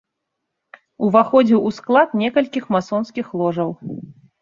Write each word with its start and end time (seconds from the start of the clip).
Уваходзіў 1.09 1.59
у 1.69 1.75
склад 1.81 2.17
некалькіх 2.25 2.63
масонскіх 2.75 3.33
ложаў. 3.45 3.69